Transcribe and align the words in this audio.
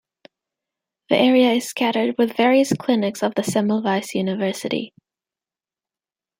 The 1.09 1.15
area 1.15 1.51
is 1.51 1.67
scattered 1.69 2.15
with 2.17 2.35
various 2.35 2.73
clinics 2.73 3.21
of 3.21 3.35
the 3.35 3.43
Semmelweis 3.43 4.15
University. 4.15 4.95